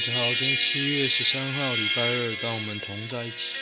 [0.00, 3.56] 大家好，今天七月十三号，礼拜二，当我们同在一起。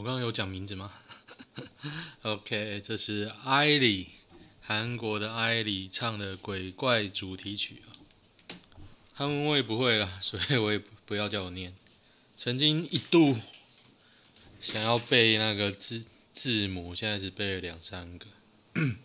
[0.00, 0.90] 我刚刚有讲名字吗？
[2.22, 4.08] OK，这是艾莉，
[4.62, 7.92] 韩国的艾莉唱的鬼怪主题曲啊。
[9.12, 11.74] 韩文我也不会了，所以我也不要叫我念。
[12.34, 13.36] 曾经一度
[14.58, 18.26] 想要背那个字字母，现在只背了两三个。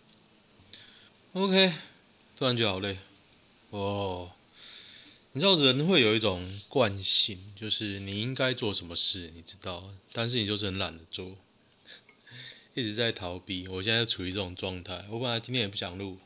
[1.34, 1.74] OK，
[2.38, 2.96] 突然觉得好累
[3.68, 4.32] 哦。
[5.36, 11.36] 你知道人会有一种惯性，就是你应该做什么事，你知道，但是你就是很懒得做，
[12.72, 13.68] 一直在逃避。
[13.68, 15.04] 我现在处于这种状态。
[15.10, 16.16] 我本来今天也不想录，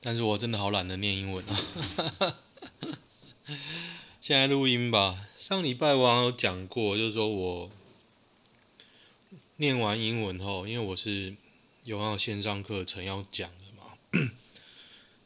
[0.00, 1.44] 但是我真的好懒得念英文。
[4.20, 5.28] 现在录音吧。
[5.38, 7.70] 上礼拜我有讲过，就是说我
[9.58, 11.36] 念完英文后，因为我是
[11.84, 14.32] 有那种线上课程要讲的嘛。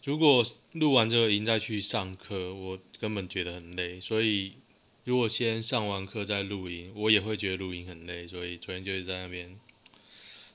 [0.07, 3.99] 如果录完这个音再去上课，我根本觉得很累。
[3.99, 4.53] 所以，
[5.03, 8.25] 如果先上完课再录音，我也会觉得录音很累。
[8.25, 9.59] 所以昨天就是在那边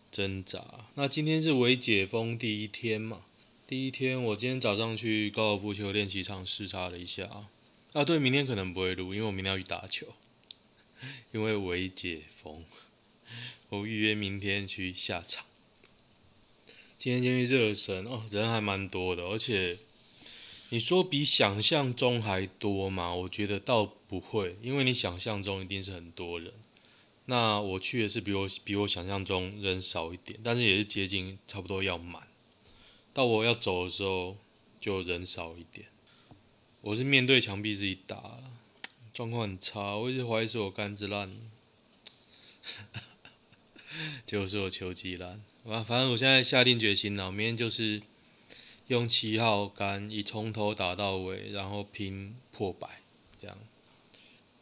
[0.09, 0.85] 挣扎。
[0.95, 3.25] 那今天是微解封第一天嘛？
[3.67, 7.49] 第一天，我今天早上去高尔夫球练习场视察了一下。
[7.91, 10.07] 啊，对，明天可能不会录，因为我明天要去打球。
[11.33, 12.63] 因为微解封，
[13.67, 15.43] 我预约明天去下场。
[17.03, 19.79] 今天先去热身哦，人还蛮多的，而且
[20.69, 23.11] 你说比想象中还多吗？
[23.15, 26.53] 我觉得倒不会，因为你想象中一定是很多人。
[27.25, 32.27] 那我去的是比我比我想象中人少一点，但是也是接近差不多要满。
[33.11, 34.37] 到我要走的时候
[34.79, 35.87] 就人少一点。
[36.81, 38.37] 我是面对墙壁自己打，
[39.11, 41.31] 状况很差，我一直怀疑是我杆子烂，
[44.23, 45.41] 结果是我球技烂。
[45.67, 48.01] 啊反正我现在下定决心了，明天就是
[48.87, 53.01] 用七号杆，以从头打到尾，然后拼破百，
[53.39, 53.57] 这样。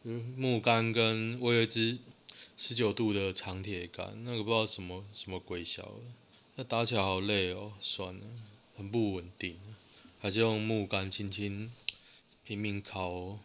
[0.02, 1.98] 嗯，木杆跟我有一支
[2.56, 6.00] 十九度的长铁杆，那个不知道什么什么鬼小的，
[6.56, 8.24] 那打起来好累哦，算了，
[8.76, 9.56] 很不稳定，
[10.20, 11.72] 还是用木杆轻轻
[12.44, 13.38] 拼命敲，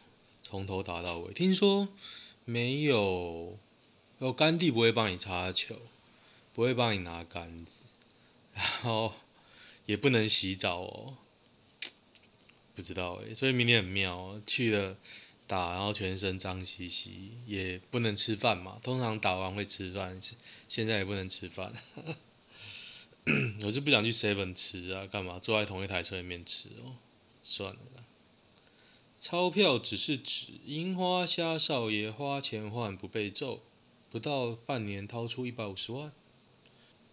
[0.44, 1.34] 从头打到尾。
[1.34, 1.88] 听说
[2.44, 3.58] 没有，
[4.20, 5.78] 有杆弟不会帮你擦球。
[6.56, 7.84] 不会帮你拿杆子，
[8.56, 9.14] 然后
[9.86, 11.18] 也不能洗澡哦，
[12.74, 14.96] 不知道诶，所以明天很妙哦，去了
[15.46, 18.80] 打，然后全身脏兮兮，也不能吃饭嘛。
[18.82, 20.18] 通常打完会吃饭，
[20.70, 21.74] 现在也不能吃饭。
[23.66, 26.96] 我是不想去 seven 吃啊，干嘛坐在同一台车里面吃哦？
[27.42, 28.04] 算了啦。
[29.18, 33.62] 钞票只是纸，樱花虾少爷花钱换不被揍，
[34.10, 36.14] 不到半年掏出一百五十万。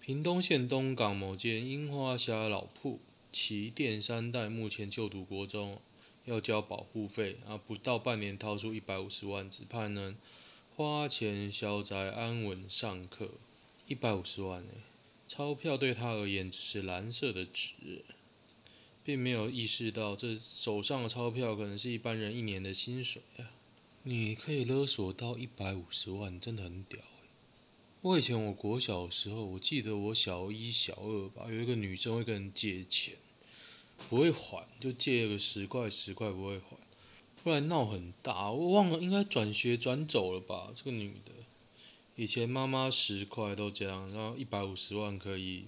[0.04, 2.98] 屏东县东港某间樱花虾老铺，
[3.30, 5.80] 其店三代目前就读国中，
[6.24, 10.16] 要交保护费，而不到半年掏出一百五十万，只盼能
[10.74, 13.30] 花钱消灾安稳上课。
[13.86, 14.80] 一百五十万诶，
[15.28, 18.04] 钞票对他而言只是蓝色的纸，
[19.04, 23.54] 并没有意识到这手上的钞票可能是一般人一年的薪水啊！
[24.02, 26.98] 你可以勒索到一百五十万，真的很屌。
[28.02, 33.14] 我以前我国小的时候，我记得我小一、小二吧，有一个女生会跟人借钱，
[34.10, 36.76] 不会还，就借个十块、十块不会还，
[37.44, 40.72] 后来闹很大，我忘了应该转学转走了吧。
[40.74, 41.30] 这个女的，
[42.16, 45.66] 以前妈妈十块都这样，然后一百五十万可以，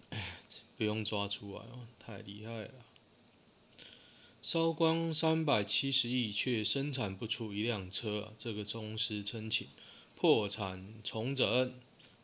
[0.76, 2.74] 不用抓出来哦，太厉害了。
[4.42, 9.66] 烧光三百七十亿却生产不出一辆车啊，这个公司申请。
[10.20, 11.72] 破产重整，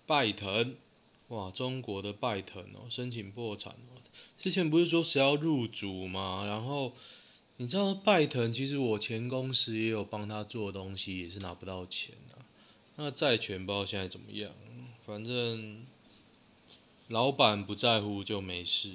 [0.04, 0.74] 拜腾，
[1.28, 4.02] 哇，中国的拜腾哦，申请破产哦。
[4.36, 6.44] 之前不是说谁要入主吗？
[6.44, 6.92] 然后
[7.58, 12.38] 你知道拜腾，其实我前公司也有帮他做东西，也是拿不到钱的。
[12.96, 14.50] 那债权不知道现在怎么样，
[15.06, 15.84] 反正
[17.06, 18.90] 老板不在乎就没事，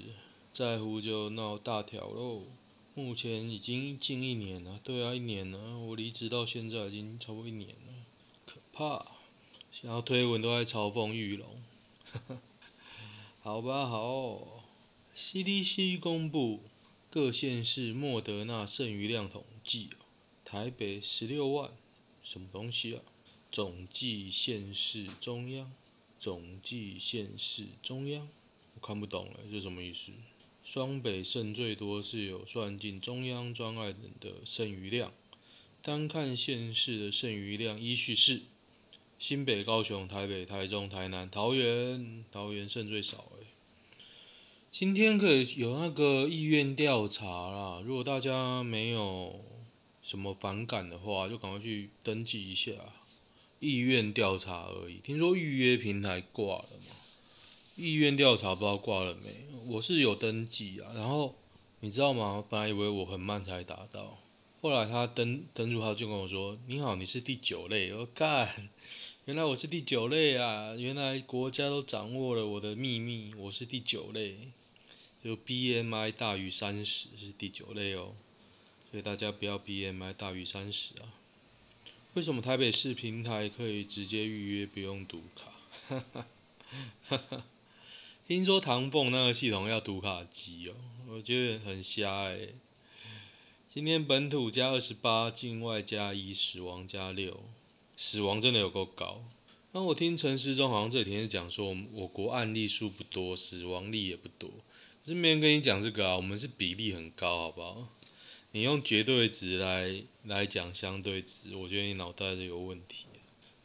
[0.51, 2.41] 在乎就闹大条喽。
[2.95, 5.79] 目前已经近一年了，对啊，一年了。
[5.79, 7.88] 我离职到现在已经超过一年了，
[8.79, 9.05] 怕。
[9.73, 11.61] 想要推文都在嘲讽玉龙，
[13.43, 14.63] 好吧，好。
[15.17, 16.61] CDC 公布。
[17.09, 19.89] 各县市莫德纳剩余量统计，
[20.45, 21.71] 台北十六万，
[22.23, 23.01] 什么东西啊？
[23.51, 25.73] 总计县市中央，
[26.17, 28.29] 总计县市中央，
[28.75, 30.11] 我看不懂了，这什么意思？
[30.63, 35.11] 双北剩最多是有算进中央专案的剩余量，
[35.81, 38.43] 单看县市的剩余量依序是
[39.19, 43.25] 新北、高雄、台北、台中、台南、桃园，桃园剩最少。
[44.71, 49.43] 今天可以有那个意愿调查啦，如果大家没有
[50.01, 52.71] 什么反感的话，就赶快去登记一下。
[53.59, 56.95] 意愿调查而已，听说预约平台挂了嘛？
[57.75, 59.45] 意愿调查不知道挂了没？
[59.67, 61.35] 我是有登记啊，然后
[61.81, 62.41] 你知道吗？
[62.49, 64.17] 本来以为我很慢才达到，
[64.61, 68.69] 后来他登登录，他就跟我说：“你好，你是第九类。”我干，
[69.29, 70.73] 原来我是第九类啊！
[70.75, 74.35] 原来国家都掌握了我的秘密，我是第九类。
[75.23, 78.15] 就 BMI 大于三十是第九类哦，
[78.89, 81.13] 所以大家不要 BMI 大于三十啊。
[82.15, 86.03] 为什么台北市平台可以直接预约不用读卡？
[88.27, 90.73] 听说唐凤那个系统要读卡机哦，
[91.07, 92.47] 我觉得很瞎哎。
[93.67, 97.43] 今天本土加二十八，境外加一，死亡加六，
[98.01, 99.21] 死亡真的有够高。
[99.73, 104.49] 那我听陈时中好像这几天讲说，我国案例数不多，死亡率也不多。
[105.03, 107.89] 可是没人跟你讲这个啊，我们是比例很高，好不好？
[108.53, 113.05] 你用绝对值来来讲相对值，我觉得你脑袋是有问题。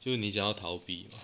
[0.01, 1.19] 就是你想要逃避嘛。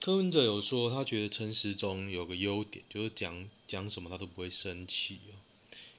[0.00, 5.36] 柯文哲有说，他觉得陈时中有个优点，就是讲讲什么他都不会生气哦。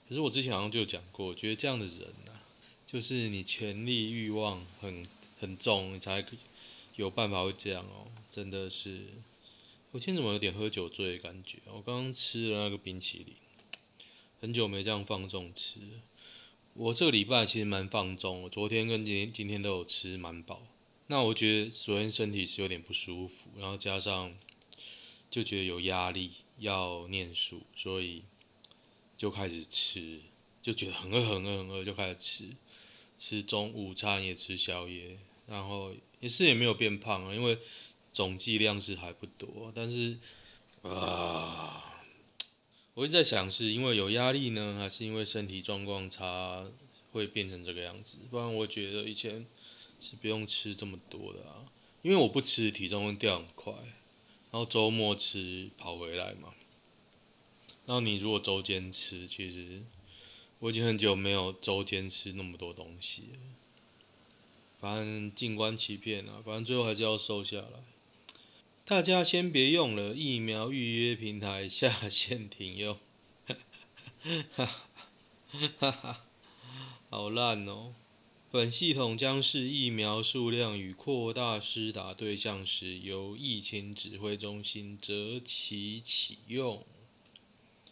[0.10, 2.42] 可是我之前好像就讲过，我觉得这样的人啊，
[2.88, 5.06] 就是你权力欲望很
[5.44, 6.25] 很重，你才
[6.95, 9.01] 有办法会这样哦，真的是。
[9.92, 11.57] 我今天怎么有点喝酒醉的感觉？
[11.66, 13.36] 我刚刚吃了那个冰淇淋，
[14.40, 15.81] 很久没这样放纵吃。
[16.75, 20.62] 我这个礼拜其实蛮放纵，我昨天跟今天今天都有吃蛮饱。
[21.07, 24.34] 那我觉得昨天身体是有点不舒服，然后加上
[25.30, 28.24] 就觉得有压力要念书，所以
[29.18, 30.22] 就开始吃，
[30.62, 32.50] 就觉得很饿很饿很饿，就开始吃。
[33.16, 37.57] 吃中午餐也吃宵夜，然后也是也没有变胖啊，因为。
[38.13, 40.16] 总计量是还不多，但是
[40.84, 41.84] 啊，
[42.94, 46.63] 我一直在想，是因为有压力呢，还是因为身体状况差
[47.12, 48.19] 会变成这个样子？
[48.30, 49.44] 不然我觉得以前
[50.00, 51.66] 是不用吃这么多的啊，
[52.04, 53.74] 因为我不吃，体重会掉很快，
[54.51, 56.54] 然后周末吃跑回来嘛。
[57.88, 59.81] 然后你如果周间吃，其实
[60.60, 63.39] 我已经很久没有周间吃那么多东西了。
[64.83, 67.85] 反正静观其变啊，反正最后还是要瘦下来。
[68.83, 73.00] 大家先别用了，疫苗预约平台下线停用，
[74.51, 74.65] 哈
[75.79, 76.25] 哈哈，
[77.10, 77.93] 好烂哦！
[78.51, 86.86] 本系统将视疫苗数量与扩大施打对象时，由疫情指挥中心择期启用。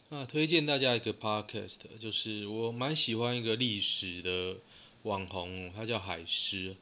[0.09, 4.57] 啊，推荐大家一个 podcast，就是我蛮喜欢一个历史的
[5.03, 6.75] 网红，他叫海狮。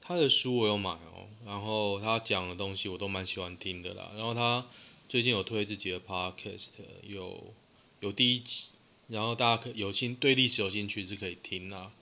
[0.00, 4.10] 他的书我有买哦，然后他讲的东西我都蛮喜欢听的啦。
[4.14, 4.66] 然后他
[5.06, 6.70] 最近有推自己的 podcast，
[7.02, 7.52] 有
[8.00, 8.68] 有第一集，
[9.08, 11.92] 然后大家可有兴对历史有兴趣是可以听啦。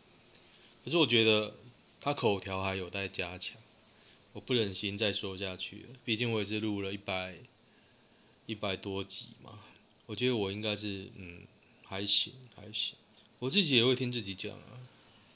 [0.85, 1.57] 可是我觉得
[2.01, 3.61] 他口条还有待加强，
[4.35, 5.89] 我不忍心再说下去了。
[6.05, 7.35] 毕竟我也是录了一百
[8.47, 9.59] 一百多集嘛，
[10.07, 11.41] 我觉得我应该是嗯
[11.83, 12.95] 还行还行，
[13.41, 14.79] 我自己也会听自己讲啊，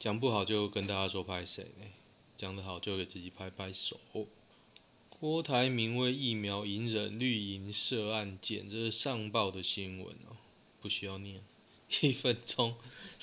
[0.00, 1.84] 讲不好就跟大家说拍谁呢？
[2.34, 4.00] 讲得好就给自己拍拍手。
[5.10, 10.38] 郭台铭为疫苗隐忍绿营涉案件，这是上报的新闻哦，
[10.80, 11.42] 不需要念。
[12.00, 12.76] 一分钟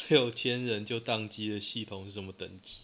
[0.10, 2.84] 六千人就宕机的系统是什么等级？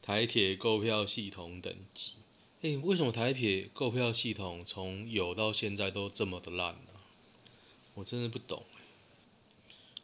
[0.00, 2.12] 台铁购票系统等级。
[2.60, 6.92] 诶，为什么台铁购票系统从有到现在都这么的烂呢？
[7.94, 8.64] 我真的不懂。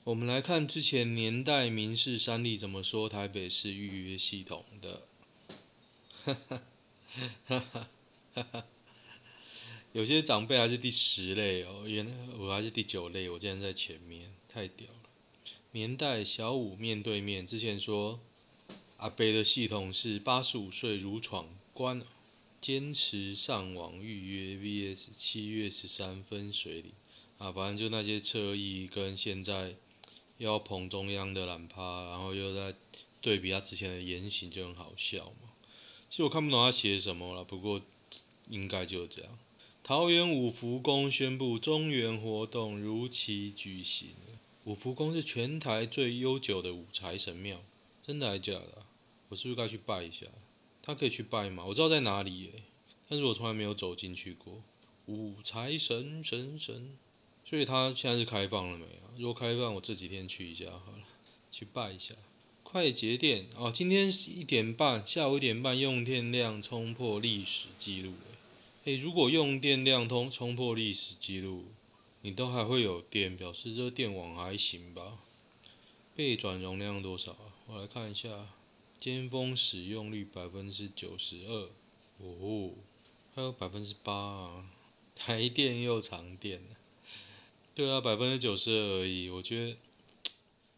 [0.05, 5.03] 我们来看之前年代民视三立怎么说台北市预约系统的。
[9.95, 15.09] 有些长辈还是第十类哦，原来我还是第九类，我竟然在前面，太屌了！
[15.73, 18.21] 年代小五面对面之前说，
[18.99, 22.03] 阿北的系统是八十五岁如闯关，
[22.61, 24.57] 坚持上网预约
[24.95, 26.93] VS 七月十三分水岭
[27.39, 29.77] 啊，反正就那些侧翼跟现在
[30.39, 32.77] 要捧中央的懒趴，然后又在
[33.21, 35.51] 对比他之前的言行，就很好笑嘛。
[36.11, 37.81] 其实我看不懂他写什么了，不过
[38.49, 39.39] 应该就这样。
[39.83, 44.11] 桃园五福宫宣布中原活动如期举行。
[44.65, 47.63] 五福宫是全台最悠久的五财神庙，
[48.07, 48.87] 真的还假的？
[49.29, 50.27] 我是不是该去拜一下？
[50.81, 51.65] 他可以去拜吗？
[51.67, 52.53] 我知道在哪里耶，
[53.09, 54.63] 但是我从来没有走进去过。
[55.07, 56.97] 五财神神神，
[57.45, 59.13] 所以他现在是开放了没啊？
[59.17, 61.05] 如果开放，我这几天去一下好了，
[61.51, 62.15] 去拜一下。
[62.63, 68.15] 快捷电哦，今天一点半，下午一点半，用电量冲破历史记录。
[68.85, 71.67] 诶，如果用电量通冲破历史记录。
[72.27, 75.19] 你都还会有电，表示这电网还行吧？
[76.17, 77.53] 备转容量多少啊？
[77.67, 78.47] 我来看一下，
[78.99, 81.69] 尖峰使用率百分之九十二，
[82.17, 82.71] 哦，
[83.35, 84.71] 还有百分之八啊，
[85.15, 86.63] 台电又长电，
[87.75, 89.29] 对啊，百分之九十而已。
[89.29, 89.77] 我觉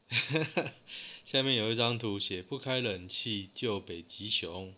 [0.09, 0.73] 得，
[1.27, 4.75] 下面有一张图写不开冷气救北极熊，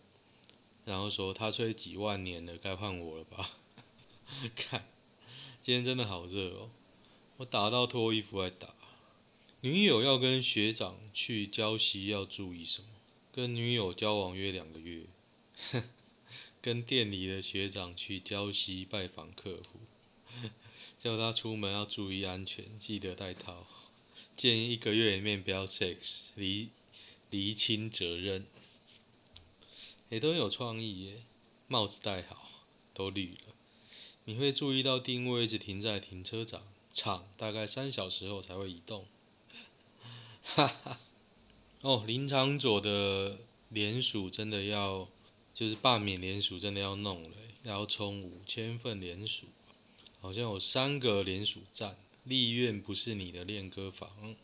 [0.83, 3.51] 然后说他吹几万年了，该换我了吧？
[4.53, 4.85] 看。
[5.61, 6.71] 今天真的好热哦，
[7.37, 8.75] 我打到脱衣服来打。
[9.61, 12.87] 女友要跟学长去礁溪，要注意什么？
[13.31, 15.05] 跟女友交往约两个月，
[16.61, 19.79] 跟店里的学长去礁溪拜访客户，
[20.99, 23.65] 叫他出门要注意安全，记得带套。
[24.35, 26.69] 建议一个月里面不要 sex，厘
[27.29, 28.45] 厘清责任。
[30.09, 31.23] 也都有创意耶，
[31.67, 32.49] 帽子戴好，
[32.93, 33.53] 都绿了。
[34.25, 36.63] 你会注意到定位一直停在停车场，
[36.93, 39.05] 场大概三小时后才会移动。
[40.43, 40.99] 哈哈，
[41.81, 43.39] 哦，林场佐的
[43.69, 45.07] 联署真的要，
[45.53, 49.45] 就是罢免联署真的要弄了，要冲五千份联署，
[50.19, 51.97] 好像有三个联署站。
[52.25, 54.35] 立院不是你的练歌房。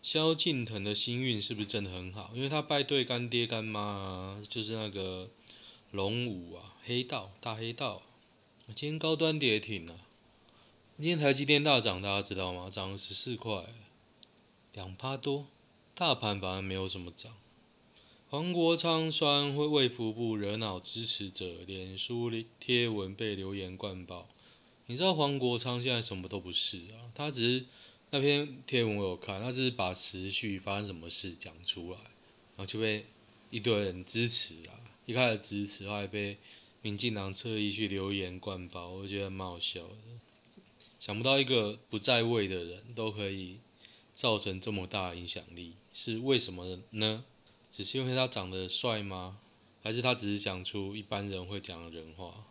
[0.00, 2.30] 萧敬腾的星运是不是真的很好？
[2.34, 5.30] 因为他拜对干爹干妈，就是那个
[5.90, 8.02] 龙五啊，黑道大黑道。
[8.66, 10.00] 今天高端跌停了。
[10.98, 12.68] 今天台积电大涨，大家知道吗？
[12.70, 13.66] 涨了十四块，
[14.72, 15.46] 两趴多。
[15.94, 17.34] 大盘反而没有什么涨。
[18.28, 24.28] 黄国昌酸会卫福部惹恼支持者，脸书贴文被留言灌爆。
[24.92, 27.64] 你知道黄国昌现在什么都不是啊，他只是
[28.10, 33.06] 那篇贴文我有看，他只是把时序发生什么事讲出来，然后就被
[33.50, 34.78] 一堆人支持啊。
[35.06, 36.38] 一开始支持，后来被。
[36.84, 39.94] 民进党侧翼去留言灌爆，我觉得蛮好笑的。
[40.98, 43.58] 想不到一个不在位的人都可以
[44.16, 47.24] 造成这么大影响力，是为什么呢？
[47.70, 49.38] 只是因为他长得帅吗？
[49.80, 52.46] 还是他只是讲出一般人会讲的人话？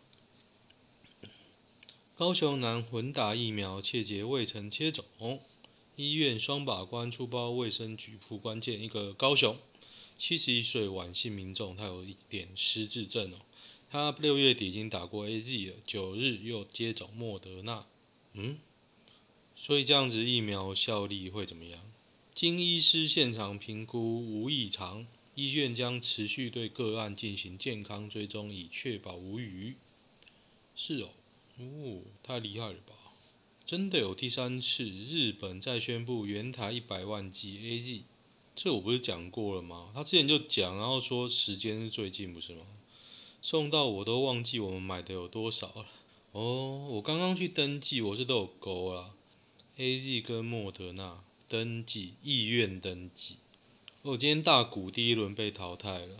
[2.22, 5.04] 高雄男混打疫苗窃劫未曾切种，
[5.96, 9.58] 医院双把关出包卫生局铺关键，一个高雄
[10.16, 13.38] 七十一岁晚姓民众，他有一点失智症哦。
[13.90, 17.84] 他六月底已经打过 AZ 了，九日又接种莫德纳，
[18.34, 18.56] 嗯，
[19.56, 21.80] 所以这样子疫苗效力会怎么样？
[22.32, 29.74] 经医师现场评估无异常，医院将持续对个案进行健康追踪，以确保无虞。
[30.76, 31.08] 是哦，
[31.58, 32.94] 哦，太厉害了吧！
[33.64, 38.02] 真的有第三次，日本再宣布原台一百万剂 AZ，
[38.54, 39.90] 这我不是讲过了吗？
[39.94, 42.64] 他之前就讲，然后说时间是最近，不是吗？
[43.40, 45.86] 送到我都忘记我们买的有多少了。
[46.32, 49.14] 哦，我刚刚去登记，我这都有勾了。
[49.78, 53.36] AZ 跟莫德纳登记，意愿登记。
[54.02, 56.16] 我今天大谷第一轮被淘汰了。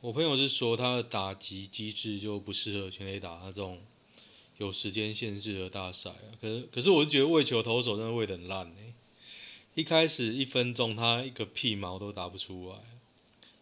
[0.00, 3.80] 我朋友是说他的打击机制就不适合全垒打那种
[4.58, 6.30] 有时间限制的大赛啊。
[6.40, 8.94] 可是可是我就觉得喂球投手真的喂的很烂哎。
[9.74, 12.78] 一开始一分钟他一个屁毛都打不出来。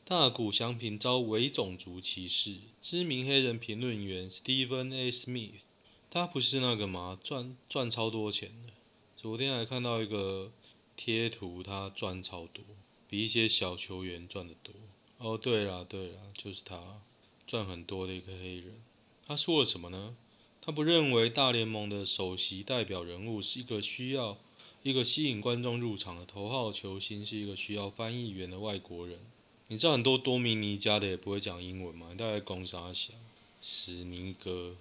[0.04, 2.56] 大谷翔平遭伪种族歧视。
[2.80, 5.10] 知名黑人评论员 Stephen A.
[5.10, 5.60] Smith，
[6.10, 7.18] 他不是那个吗？
[7.22, 8.72] 赚赚超多钱的。
[9.16, 10.50] 昨天还看到一个
[10.96, 12.64] 贴图，他赚超多，
[13.08, 14.74] 比一些小球员赚得多。
[15.18, 17.00] 哦，对了对了，就是他
[17.46, 18.82] 赚很多的一个黑人。
[19.24, 20.16] 他说了什么呢？
[20.64, 24.38] 他不认为大联盟的首席代表人物是一个需要
[24.84, 29.18] 一个吸引观众入场的头号球星，是一个需要翻译员的外国人。
[29.66, 32.10] 你知道很多多米尼加的也不会讲英文吗？
[32.12, 33.12] 你大概攻啥小？
[33.60, 34.76] 史尼哥，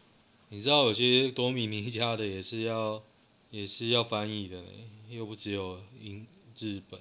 [0.50, 3.02] 你知道有些多米尼加的也是要
[3.50, 4.68] 也是要翻译的呢，
[5.10, 7.00] 又不只有英日本。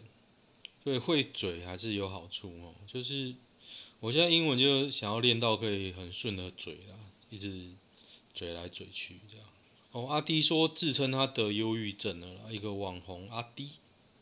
[0.82, 2.72] 所以会嘴还是有好处哦。
[2.86, 3.34] 就是
[4.00, 6.96] 我现在英文就想要练到可以很顺的嘴啦，
[7.28, 7.72] 一直
[8.40, 9.46] 嘴来嘴去这样。
[9.92, 13.72] 哦，阿滴说自称他得忧郁症了啦，一个网红阿滴。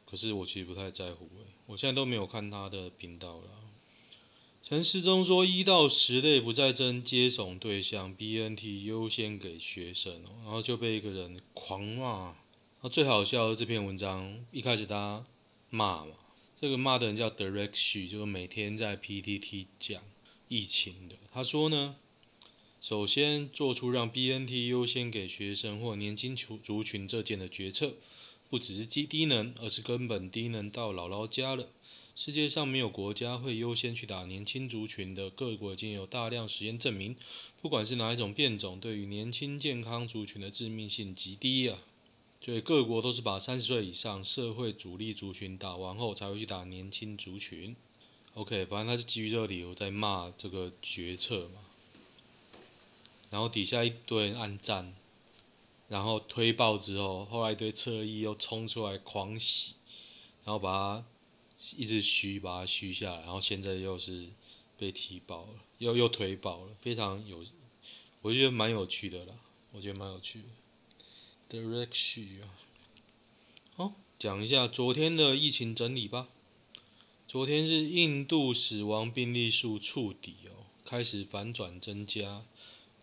[0.05, 3.45] 可是我其实不太在乎诶，我现在都没有看他的频道了。
[4.61, 12.35] 陈世忠说一到十类不再增接种对象，BNT 优先给学生哦，然后就被一个人狂骂。
[12.81, 15.25] 那最好笑的这篇文章一开始大家
[15.71, 16.15] 骂嘛，
[16.61, 20.03] 这个骂的人叫 Direct Xu，就是每天在 PTT 讲
[20.49, 21.15] 疫情的。
[21.31, 21.95] 他说呢，
[22.81, 27.95] 首先做出让 BNT 优先给学生或年轻族族群这件的决策。
[28.51, 31.69] 不只是低低能，而是根本低能到姥姥家了。
[32.17, 37.15] 世界上没有国家会优先去打年轻族群的，各国已经有大量实验证明，
[37.61, 41.83] 不管是哪一种变种，对于年轻健康族群的致命性极低啊。
[42.41, 47.77] 所以各国都是把三十岁以上社会主力族群打完后，才会去打年轻族群。
[48.33, 51.61] OK，反正他是基于这个理由在骂这个决策嘛，
[53.31, 54.95] 然后底下一堆人按赞。
[55.89, 59.73] 然后推爆之后，后来一堆侧翼又冲出来狂洗，
[60.45, 61.05] 然后把它
[61.77, 64.29] 一直嘘，把它嘘下来，然后现在又是
[64.77, 67.43] 被踢爆了，又又推爆了，非常有，
[68.21, 69.35] 我觉得蛮有趣的啦，
[69.73, 71.57] 我觉得蛮有趣的。
[71.59, 72.43] Direction，
[73.75, 76.29] 好，讲一下昨天的疫情整理吧。
[77.27, 82.45] 昨天是印度死亡病例数触底哦，开始反转增加。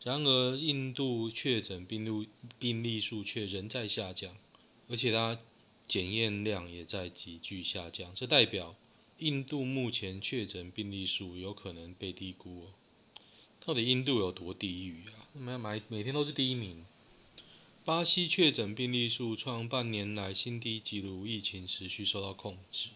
[0.05, 4.37] 然而，印度确诊病例病例数却仍在下降，
[4.87, 5.39] 而且它
[5.87, 8.11] 检验量也在急剧下降。
[8.13, 8.75] 这代表
[9.17, 12.67] 印度目前确诊病例数有可能被低估哦。
[13.65, 15.25] 到底印度有多地狱啊？
[15.33, 16.85] 每每每天都是第一名。
[17.83, 22.89] 巴西确诊病例数创半年来新低纪录，疫情持续受到控制。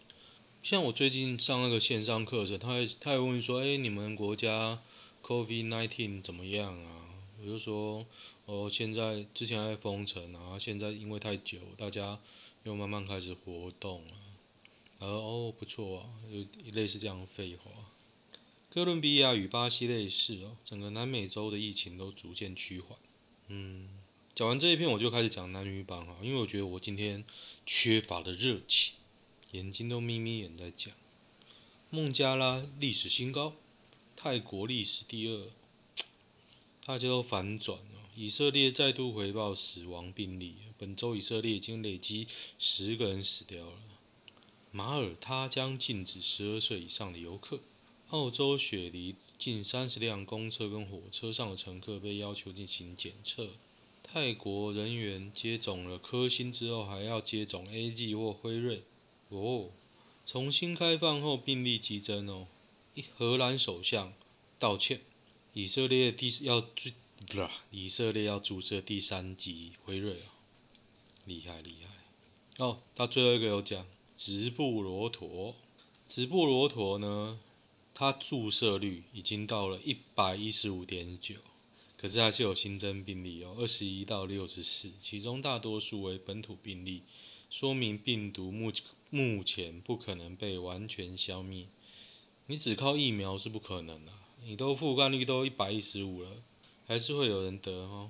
[0.62, 4.80] 像我最近上那个线上课程，他还他还问说：“哎，你们国家
[5.24, 6.98] COVID-19 怎么样啊？”
[7.42, 8.06] 我就说，
[8.46, 12.20] 哦，现在之前还在封城然后，现在因为太久，大家
[12.64, 14.14] 又慢慢开始活动了，
[15.00, 17.72] 然后哦，不错啊，有类似这样的废话。
[18.70, 23.00] 哥伦比亚与巴西类似哦，整个南美洲的疫情都逐渐趋缓。
[23.48, 23.90] 嗯，
[24.36, 27.24] 讲完这一篇，我就开始讲男女版啊，因为我觉得我今天
[27.66, 28.96] 缺乏了热情，
[29.52, 30.94] 眼睛都眯眯眼在讲。
[31.90, 33.54] 孟加拉历史新高，
[34.16, 35.48] 泰国历史第二。
[36.90, 40.56] 大家都反转了，以色列再度回报死亡病例。
[40.76, 42.26] 本周以色列已经累积
[42.58, 43.74] 十个人死掉了。
[44.72, 47.60] 马耳他将禁止十二岁以上的游客。
[48.08, 53.50] 澳洲雪梨近三十辆公车跟火车上的乘客被要求进行检测。
[54.02, 58.82] 泰国人员接种了科兴之后还要接种 AZ 或辉瑞。
[59.28, 59.70] 哦，
[60.26, 62.48] 重新开放后病例激增哦。
[63.16, 64.12] 荷兰首相
[64.58, 65.02] 道歉。
[65.54, 66.92] 以色列第要注
[67.26, 70.32] 不是以色列要注射第三剂辉瑞哦，
[71.26, 72.80] 厉害厉害哦。
[72.96, 73.86] 他最后一个有讲
[74.16, 75.56] 直布罗陀，
[76.06, 77.40] 直布罗陀呢，
[77.94, 81.36] 它注射率已经到了一百一十五点九，
[81.98, 87.04] 可是还是有新增病例哦，二十一到六十四，其中大多数为本土病例，
[87.50, 88.72] 说明病毒目
[89.10, 91.68] 目前不可能被完全消灭，
[92.46, 94.14] 你只靠疫苗是不可能的。
[94.44, 96.30] 你都覆盖率都一百一十五了，
[96.88, 98.10] 还是会有人得哦。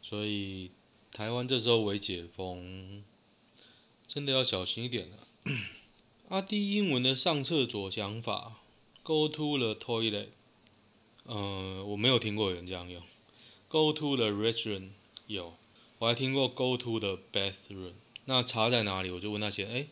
[0.00, 0.70] 所以
[1.12, 3.02] 台湾这时候微解封，
[4.06, 5.16] 真的要小心一点了。
[6.28, 8.60] 阿弟英文的上厕所讲法
[9.02, 10.28] ，Go to the toilet。
[11.26, 13.02] 嗯，我没有听过有人这样用。
[13.68, 14.90] Go to the restaurant
[15.26, 15.54] 有，
[15.98, 17.92] 我还听过 Go to the bathroom。
[18.24, 19.10] 那差在哪里？
[19.10, 19.86] 我就问那些，哎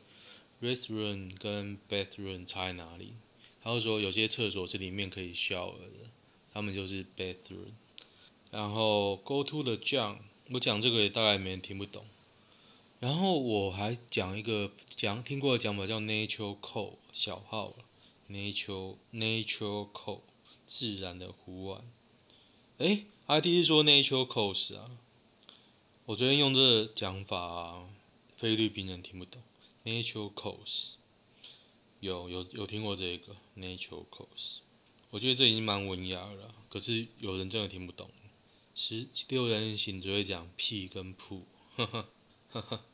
[0.60, 3.14] ，restaurant 跟 bathroom 差在哪里？
[3.62, 6.10] 他就说有些厕所是里面可以 shower 的，
[6.52, 7.72] 他们就是 bathroom。
[8.50, 10.18] 然后 go to the junk，
[10.50, 12.04] 我讲这个也大概没人听不懂。
[12.98, 17.74] 然后我还讲一个讲听过的讲法叫 nature cold 小号
[18.28, 20.20] ，nature nature cold
[20.66, 21.82] 自然的壶碗。
[22.78, 24.90] 诶，阿滴是说 nature cold 啊。
[26.06, 27.88] 我昨天用这讲法啊，
[28.34, 29.40] 菲律宾人听不懂
[29.84, 30.94] nature cold。
[32.00, 34.58] 有有有听过这个 Natural course”，
[35.10, 38.10] 我觉得这已经蛮文雅了，可是有人真的听不懂。
[38.74, 41.42] 十六人行只会讲屁跟噗，
[41.76, 42.08] 呵呵
[42.52, 42.84] 呵呵。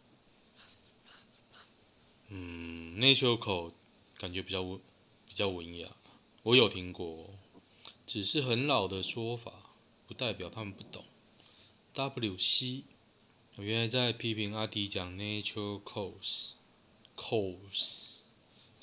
[2.28, 3.72] 嗯，Natural course”
[4.18, 4.80] 感觉比较文
[5.28, 5.88] 比较文雅，
[6.42, 7.30] 我有听过，
[8.06, 9.52] 只是很老的说法，
[10.08, 11.04] 不代表他们不懂。
[11.94, 12.82] WC，
[13.56, 18.15] 我原来在批评阿迪讲 Natural course”，“course”。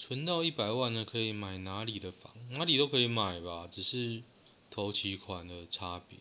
[0.06, 2.34] 存到一百万呢，可以买哪里的房？
[2.50, 4.22] 哪里都可以买吧，只是
[4.70, 6.20] 头期款的差别。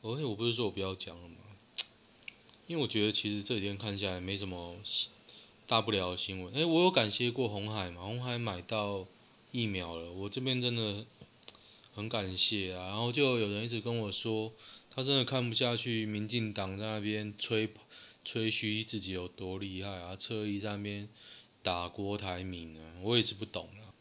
[0.00, 1.36] 而哦，我不是说我不要讲了吗？
[2.66, 4.76] 因为我觉得其实这几天看下来没什么
[5.66, 6.54] 大不了的新闻。
[6.54, 8.00] 哎，我有感谢过鸿海嘛？
[8.00, 9.06] 鸿海买到
[9.50, 11.04] 疫苗了，我这边真的
[11.92, 12.86] 很感谢啊。
[12.86, 14.50] 然后就有人一直跟我说，
[14.90, 17.68] 他真的看不下去民进党在那边吹
[18.24, 21.06] 吹嘘自己有多厉害啊，侧翼在那边。
[21.62, 23.94] 打郭台铭啊，我也是不懂啊，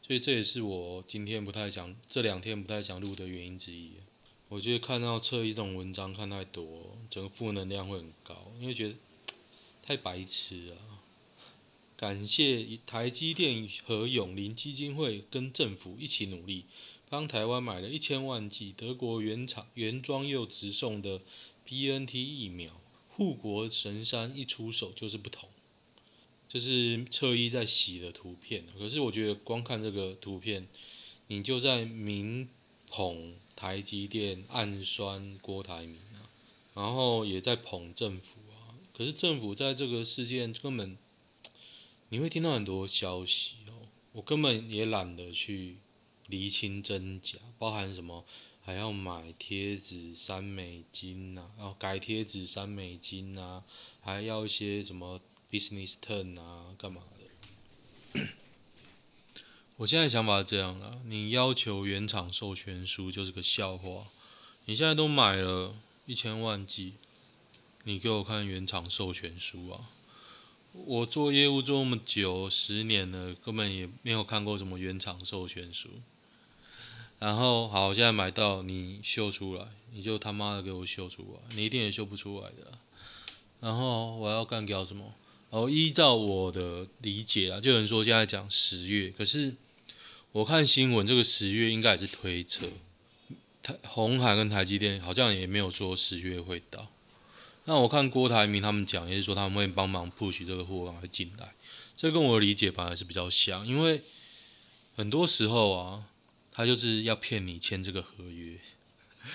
[0.00, 3.92] 所以这也是我今天不太想，这两天不太想录的原因之一。
[4.48, 8.94] 我觉得看到侧翼这种文章看太多，整个负能量会很高，因为觉得
[9.82, 10.76] 太白痴了。
[11.96, 16.64] 感谢台积电和永龄基金会跟政府一起努力，
[17.08, 21.20] 帮台湾买了一千万剂德国原厂原装又直送的
[21.66, 25.47] BNT 疫苗，护国神山一出手就是不同。
[26.48, 30.66] 就是侧翼在洗的图片，可是我觉得光看这个图片，
[31.26, 32.48] 你就在明
[32.88, 36.24] 捧台积电暗酸郭台铭啊，
[36.72, 38.72] 然后也在捧政府啊。
[38.96, 40.96] 可是政府在这个事件根本，
[42.08, 45.76] 你会听到很多消息哦，我根本也懒得去
[46.28, 48.24] 厘清真假，包含什么
[48.62, 53.62] 还要买贴纸三美金呐，然后改贴纸三美金呐，
[54.00, 55.20] 还要一些什么。
[55.50, 57.02] Business turn 啊，干嘛
[58.12, 58.20] 的？
[59.76, 64.06] 我现在想法是这样啦，你要求原厂授权书就是个笑话。
[64.66, 66.94] 你现在都买了一千万剂，
[67.84, 69.88] 你给我看原厂授权书啊！
[70.72, 75.88] 我做业务做那么久，十年了，根本也没有看过什么原厂授权书。
[77.18, 82.78] 然后好，现在买到你秀出来，你就他妈的给我秀出来，你一定也秀不出来的。
[83.60, 85.14] 然后我要干掉什么？
[85.50, 89.54] 哦，依照我的理解啊，就有人说现在讲十月，可是
[90.32, 92.68] 我看新闻，这个十月应该也是推测。
[93.62, 96.88] 台红海跟台积电好像也没有说十月会到。
[97.64, 101.54] 那我看郭台铭他们讲，也是说他们会帮忙 push 这个货赶快进来。
[101.96, 104.02] 这跟我理解反而是比较像，因为
[104.96, 106.04] 很多时候啊，
[106.52, 108.58] 他就是要骗你签这个合约，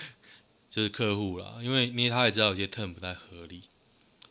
[0.70, 3.64] 就是客户啦，因为因为他也知道有些 term 不太合理，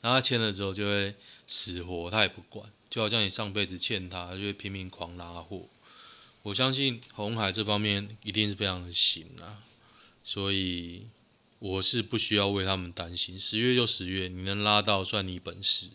[0.00, 1.16] 然后他签了之后就会。
[1.46, 5.68] 死活他也不管，就好像你上辈子欠他，他就会拼命狂拉货。
[6.44, 9.62] 我相信红海这方面一定是非常的行啊，
[10.24, 11.06] 所以
[11.58, 13.38] 我是不需要为他们担心。
[13.38, 15.90] 十月就十月，你能拉到算你本事。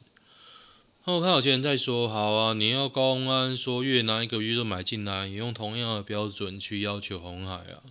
[1.03, 7.83] 那我看有些人在说，好啊，你要高安说越南一个月就买进来，你用同样的标准去要求红海啊？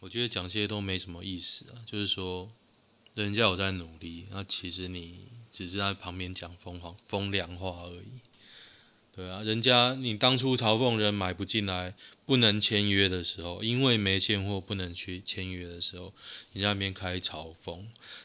[0.00, 2.50] 我觉得讲这些都没什么意思啊，就是说
[3.14, 5.37] 人家有在努力，那其实你。
[5.50, 8.20] 只是在旁边讲风凉风凉话而已，
[9.14, 16.12] 对啊，人家你当初嘲讽人买不进来，不能签约的时候，因为没现货不能去签约的时候，
[16.52, 17.80] 你在那边开嘲讽，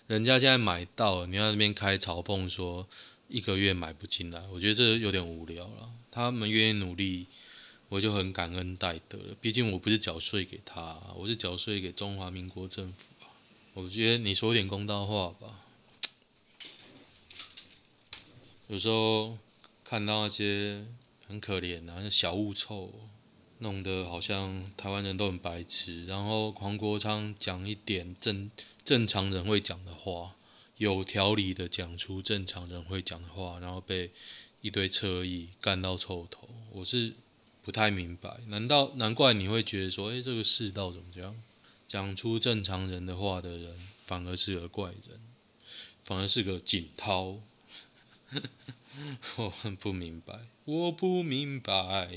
[0.07, 2.87] 人家现在买到了，你在那边开嘲讽说
[3.27, 5.89] 一个月买不进来，我觉得这有点无聊了。
[6.11, 7.25] 他们愿意努力，
[7.89, 9.35] 我就很感恩戴德了。
[9.41, 13.33] 毕竟我不是缴税给他，我是缴税给中华民国政府啊。
[13.73, 15.61] 我觉得你说点公道话吧。
[18.73, 19.37] 有时候
[19.83, 20.83] 看到那些
[21.27, 22.91] 很可怜啊，小物臭，
[23.59, 26.07] 弄得好像台湾人都很白痴。
[26.07, 28.49] 然后黄国昌讲一点正
[28.83, 30.33] 正常人会讲的话，
[30.77, 34.09] 有条理的讲出正常人会讲的话，然后被
[34.61, 36.49] 一堆侧翼干到臭头。
[36.71, 37.13] 我是
[37.61, 41.35] 不太明白，难道难怪你会觉得说，诶，这个世道怎么这样？
[41.87, 45.21] 讲出正常人的话的人，反而是个怪人，
[46.01, 47.37] 反而是个锦涛。
[49.37, 52.09] 我很不明白，我不明白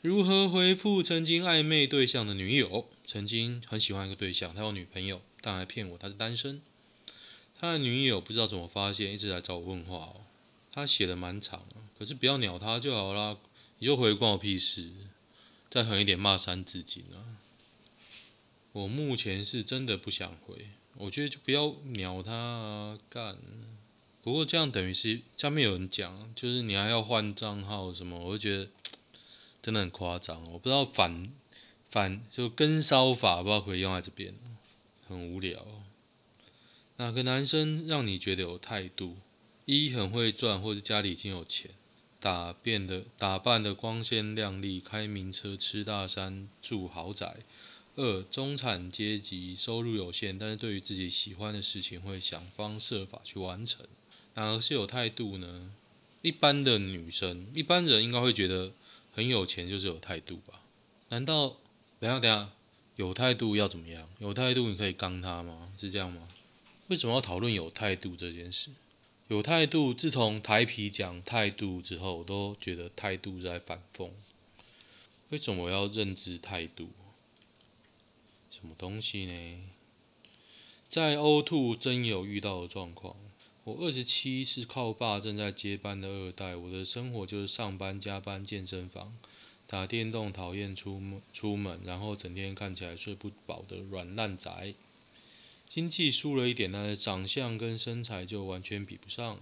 [0.00, 2.88] 如何回复曾经暧昧对象的女友。
[3.06, 6.62] 曾经很喜欢一个对象，他有女朋友，但还骗我他是单身。
[7.58, 10.22] 他的女友不知道怎么发现，一直来找我问话哦。
[10.72, 11.64] 他写的蛮长，
[11.98, 13.36] 可是不要鸟他就好啦，
[13.78, 14.90] 你就回关我屁事。
[15.70, 17.38] 再狠一点骂三字经啊！
[18.72, 23.38] 我目前是真的不想回，我觉得就不要鸟他啊，干。
[24.22, 28.70] 不过这样等于是下面有人讲，就是你还要换账号什么，我就觉得
[29.60, 30.44] 真的很夸张。
[30.52, 31.32] 我不知道反
[31.88, 34.32] 反就跟骚法不知道可以用在这边，
[35.08, 35.66] 很无聊。
[36.98, 39.16] 哪个男生让你觉得有态度？
[39.64, 41.72] 一很会赚，或者家里已经有钱，
[42.20, 47.38] 打变的打扮的光鲜亮丽，开名车，吃大山，住豪宅。
[47.96, 53.84] 二中产阶级，收入有限，但是对于自己喜欢的事情会想方设法去完成。
[54.34, 55.72] 哪个是有态度呢？
[56.22, 58.72] 一般的女生，一般人应该会觉得
[59.12, 60.62] 很有钱就是有态度吧？
[61.08, 61.56] 难道
[62.00, 62.50] 等下等下
[62.96, 64.08] 有态度要怎么样？
[64.20, 65.72] 有态度你可以刚他吗？
[65.76, 66.28] 是这样吗？
[66.88, 68.70] 为什么要讨论有态度这件事？
[69.28, 74.10] 有态度，自从台啤讲态度之后，我都觉得态度在反讽。
[75.30, 76.90] 为什么我要认知态度？
[78.50, 79.60] 什么东西呢？
[80.88, 83.16] 在 O2 真有遇到的状况。
[83.64, 89.16] 我二十七是靠爸正在接班的二代，我的生活就是上班、加班、健身房、
[89.68, 94.74] 打电动，讨厌出门出门，然后整天看起来睡不饱的软烂宅。
[95.68, 99.40] 经济输了一点，但是长相跟身材就完全比不上。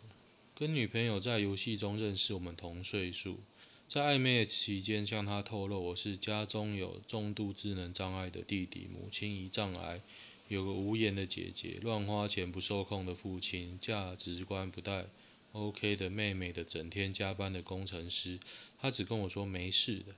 [0.55, 3.41] 跟女朋友在游戏中认识，我们同岁数，
[3.89, 10.03] 在暧昧期间向她透露我是家中有重度智能障碍的弟弟，母亲胰脏癌。
[10.51, 15.07] 有个无言的姐姐，乱花钱不受控的父亲，价值观不太
[15.53, 18.41] OK 的妹妹的整天加班的工程师，
[18.77, 20.17] 他只跟我说没事的。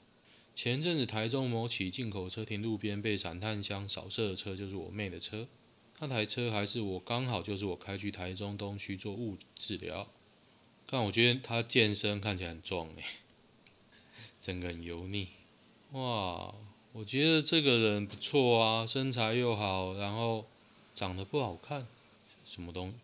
[0.54, 5.46] 前阵子台中某起进口车停路边被散弹枪扫射的车就是我妹的车，
[5.98, 10.08] 那台车还是我刚好就是我开去台中东区做物理治疗。
[10.86, 13.04] 但我觉得他健身看起来很壮诶，
[14.40, 15.28] 整个很油腻，
[15.90, 16.54] 哇。
[16.94, 20.44] 我觉得这个人不错啊，身材又好，然后
[20.94, 21.86] 长得不好看，
[22.44, 22.94] 什么东西？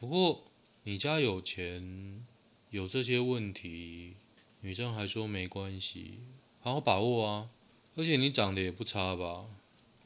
[0.00, 0.44] 不过
[0.84, 2.24] 你家有钱，
[2.70, 4.14] 有这些问题，
[4.62, 6.20] 女生还说没关系，
[6.62, 7.50] 好好把握啊！
[7.96, 9.44] 而且你长得也不差吧？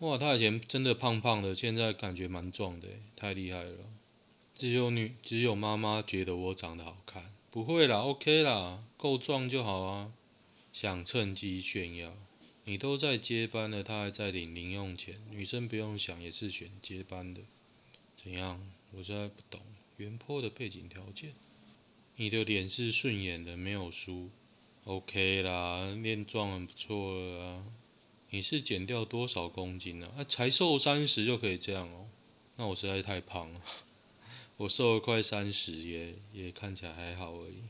[0.01, 3.85] 哇，他以前真的胖胖的，现在感觉蛮壮的，太厉害了！
[4.53, 10.11] 只有女，只有妈妈觉得我长得好看，不会啦，OK 啦，够壮就好啊，
[10.73, 12.13] 想趁机炫耀。
[12.69, 15.23] 你都在接班了，他还在领零用钱。
[15.31, 17.41] 女生不用想也是选接班的，
[18.15, 18.63] 怎样？
[18.93, 19.63] 我实在不懂
[19.97, 21.33] 原坡的背景条件。
[22.17, 24.29] 你的脸是顺眼的，没有输
[24.85, 27.65] ，OK 啦，练壮很不错了啊。
[28.29, 30.13] 你是减掉多少公斤啊？
[30.19, 32.11] 啊，才瘦三十就可以这样哦？
[32.57, 33.63] 那我实在是太胖了，
[34.59, 37.63] 我瘦了快三十也也看起来还好而已。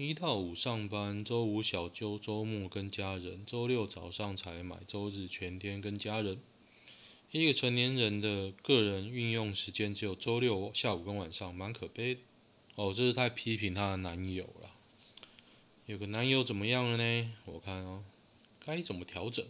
[0.00, 6.38] 一到五上班，周五小休，周末跟家人，周六早上才买，周日全天跟家人。
[7.32, 12.18] 一个成年人的个人运用时间只有周六下午跟晚上，蛮可悲。
[12.76, 14.70] 哦，这是太批评她的男友了。
[15.86, 17.32] 有个男友怎么样了呢？
[17.46, 18.04] 我看哦，
[18.64, 19.44] 该怎么调整？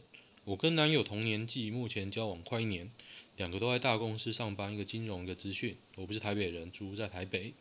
[0.44, 2.90] 我跟男友同年纪，目前交往快一年，
[3.37, 5.76] 两个都在大公司上班，一个金融，一个资讯。
[5.96, 7.52] 我不是台北人，住在台北。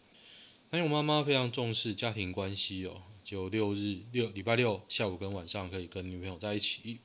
[0.72, 6.98] 男友妈妈非常重视家庭关系哦，就六日六礼拜六下午跟晚上可以跟女朋友在一起。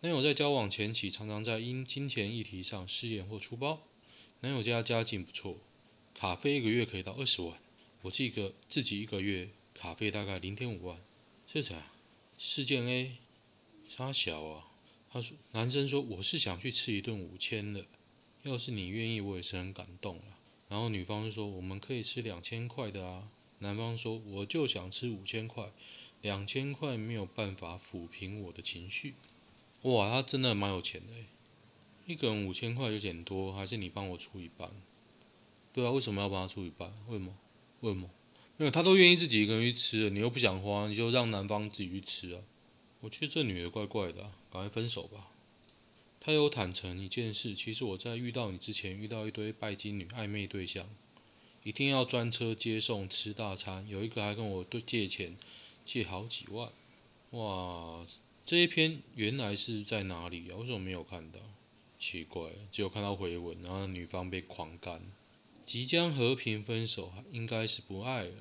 [0.00, 3.82] 男友在交往前期常常在因金钱议题上失言或出包。
[4.40, 5.58] 男友家家境不错，
[6.14, 7.58] 卡费一个月可以到二十万。
[8.00, 10.98] 我记个自己一个月卡费大概零点五万。
[11.46, 11.92] 这是啥？
[12.38, 13.16] 事件 A，
[13.86, 14.64] 杀小啊？
[15.12, 17.84] 他说，男生说我是想去吃一顿五千的，
[18.44, 20.37] 要是你愿意，我也是很感动啊。
[20.68, 25.72] 然后女方就说：“我们可以吃两千块的啊。”男方说：“我就想吃五千块，
[26.22, 29.14] 两千块没有办法抚平我的情绪。”
[29.82, 31.12] 哇，他真的蛮有钱的，
[32.06, 34.70] 一个人五千块有点多，还是你帮我出一半？
[35.72, 36.92] 对啊，为什么要帮他出一半？
[37.08, 37.36] 为什么？
[37.80, 38.10] 为什么？
[38.56, 42.42] 没有，他都愿意自己一个人去吃了，你又不想花，你就让男方自己去吃啊？
[43.00, 45.28] 我觉得这女的怪怪的，赶快分手吧。
[46.20, 50.88] 他有坦诚一件事，其实我在遇到你之前遇到一堆拜金女暧昧对象，
[51.62, 55.36] 一定要专车接送吃大餐，有一个还跟我对借钱，
[55.84, 56.70] 借好几万。
[57.30, 58.06] 哇，
[58.44, 60.56] 这一篇原来是在哪里啊？
[60.56, 61.38] 为什么没有看到？
[61.98, 65.02] 奇怪，只有看到回文，然后女方被狂干，
[65.64, 68.34] 即将和平分手，应该是不爱了。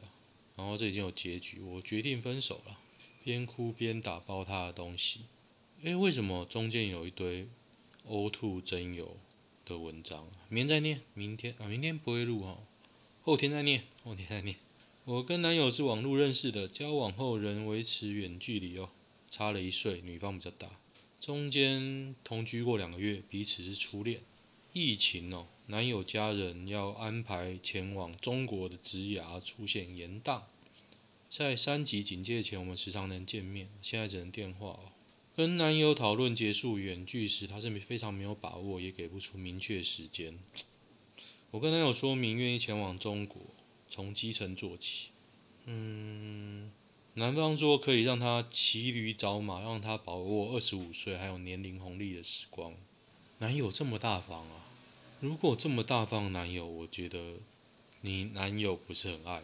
[0.56, 2.80] 然后这已经有结局，我决定分手了，
[3.24, 5.22] 边哭边打包他的东西。
[5.84, 7.48] 诶，为什么中间有一堆
[8.10, 9.18] 呕吐真有
[9.66, 12.58] 的文章，明天再念，明天啊，明天不会录哈，
[13.22, 14.56] 后天再念，后天再念。
[15.06, 18.90] 我跟男友是网络认识的，交往后仍维持远距离哦，
[19.30, 20.68] 差了一岁，女方比较大，
[21.20, 24.22] 中间同居过两个月，彼此是初恋。
[24.74, 30.42] 疫情哦，男友家人要安排前往中国的职涯出现延宕，
[31.30, 34.92] 在三级警戒前，我们时常能见面，现在只能电话哦。
[35.38, 40.40] 跟男友讨论结束远距时，他是非常没有把握，也给不出明确时间。
[41.52, 43.40] 我跟男友说明愿意前往中国，
[43.88, 45.10] 从基层做起。
[45.66, 46.72] 嗯，
[47.14, 52.74] 男方说可以让他骑驴找马，让他把握二十五岁还有年龄红利的时光。
[53.38, 54.66] 男友这么大方啊！
[55.20, 57.36] 如果这么大方，男友，我觉得
[58.02, 59.44] 你男友不是很爱。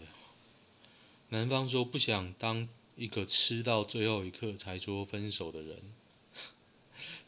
[1.30, 5.78] 男方说不想当一个吃到最后一刻才说分手的人，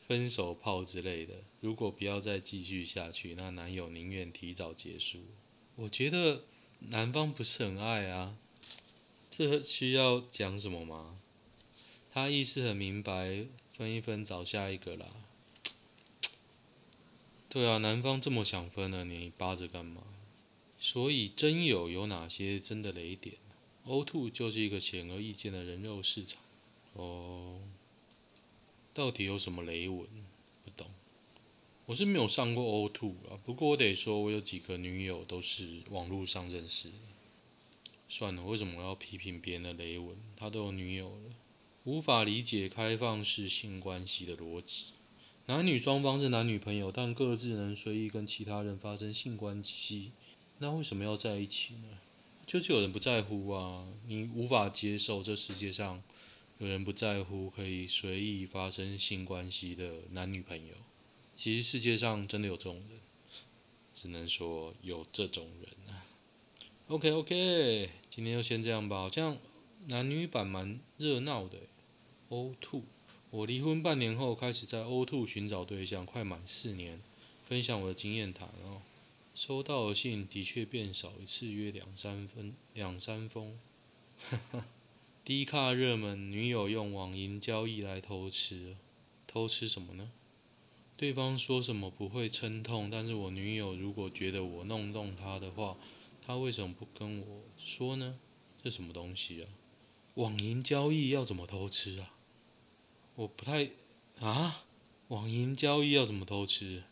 [0.08, 1.34] 分手炮之类的。
[1.62, 5.20] 如果不要再继续下去，那男友宁愿提早结束。
[5.76, 6.44] 我觉得
[6.90, 8.38] 男方不是很爱啊，
[9.30, 11.20] 这需要讲什么吗？
[12.12, 15.08] 他意思很明白，分一分找下一个啦。
[17.50, 20.04] 对啊，男方这么想分了，你扒着干嘛？
[20.78, 23.36] 所以真有有哪些真的雷点
[23.86, 26.42] O two 就是一个显而易见的人肉市场。
[26.94, 27.62] 哦，
[28.94, 30.08] 到底有什么雷文？
[30.64, 30.88] 不懂。
[31.86, 36.96] 我是没有上过 O two 啊，不过我得说，我有几个女友都是网络上认识的。
[38.10, 40.18] 算了，为什么我要批评别人的雷文？
[40.36, 41.36] 他都有女友了，
[41.84, 44.94] 无法理解开放式性关系的逻辑。
[45.46, 50.12] 男女双方是男女朋友，但各自能随意跟其他人发生性关系，
[50.58, 52.00] 那为什么要在一起呢？
[52.46, 56.02] 就是有人不在乎啊，你无法接受这世界上
[56.60, 60.74] 有人不在乎可以随意发生性关系的男女朋友。
[61.36, 63.00] 其实世界上真的有这种人，
[63.94, 66.06] 只能说有这种人啊。
[66.88, 69.38] OK OK，今天就先这样吧，好像
[69.88, 71.58] 男女版蛮热闹的。
[72.30, 72.84] O two，。
[73.32, 77.02] 我离婚半年后开始在 O two 寻找对象，快满四年，
[77.44, 78.82] 分享我的经验谈哦。
[79.36, 83.60] 收到的信的确变少，一次约两三分两三封。
[84.18, 84.66] 哈哈
[85.26, 88.78] ，D 卡热门，女友用网银交易来偷吃，
[89.28, 90.10] 偷吃什么呢？
[90.96, 95.76] 对方说什么不会撑痛，但是我女友如果觉得我弄动她的话，
[96.26, 98.18] 她为什么不跟我说呢？
[98.64, 99.50] 这什么东西啊？
[100.14, 102.14] 网银交易要怎么偷吃啊？
[103.16, 103.70] 我不太
[104.22, 104.64] 啊，
[105.10, 106.84] 网银交易要怎么偷吃？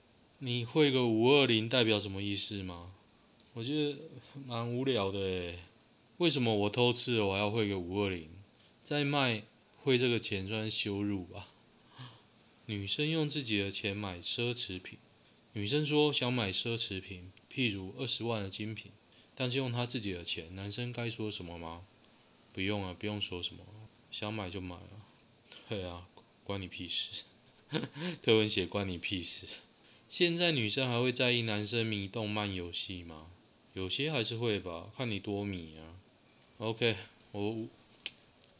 [0.45, 2.91] 你会个五二零代表什么意思吗？
[3.53, 3.97] 我觉得
[4.45, 5.59] 蛮无聊的诶。
[6.17, 8.27] 为什么我偷吃了我还要汇个五二零？
[8.83, 9.43] 再卖
[9.81, 11.47] 汇这个钱算羞辱吧？
[12.65, 14.99] 女生用自己的钱买奢侈品，
[15.53, 18.91] 女生说想买奢侈品，譬如二十万的精品，
[19.33, 21.83] 但是用她自己的钱，男生该说什么吗？
[22.51, 23.63] 不用啊，不用说什么，
[24.11, 25.07] 想买就买啊。
[25.69, 26.09] 对啊。
[26.43, 27.23] 关你屁事！
[28.21, 29.47] 特文写关你屁事！
[30.15, 33.31] 现在女生还会在意男生迷动漫游戏吗？
[33.73, 35.97] 有些还是会吧，看你多迷啊。
[36.59, 36.95] OK，
[37.31, 37.67] 我不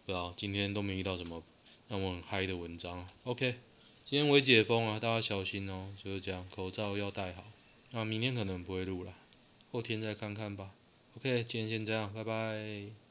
[0.07, 1.43] 知道今天都没遇到什么
[1.87, 3.07] 让我很嗨的文章。
[3.25, 3.57] OK，
[4.03, 7.43] 今天微解封啊，大家小心哦，就是这样，口罩要戴好。
[7.91, 9.13] 那明天可能不会录了，
[9.71, 10.71] 后天再看看吧。
[11.17, 13.02] OK，今天先这样，拜拜。